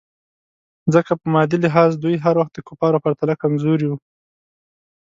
ځکه 0.93 1.11
په 1.21 1.25
مادي 1.33 1.57
لحاظ 1.65 1.91
دوی 2.03 2.15
هر 2.25 2.35
وخت 2.39 2.53
د 2.55 2.59
کفارو 2.67 3.03
پرتله 3.05 3.33
کمزوري 3.43 3.85
وو. 3.87 3.97